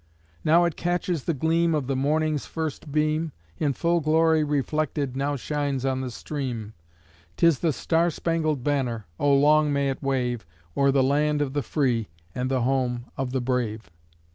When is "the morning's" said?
1.85-2.47